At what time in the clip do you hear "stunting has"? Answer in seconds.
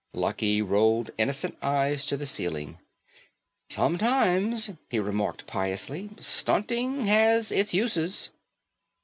6.17-7.51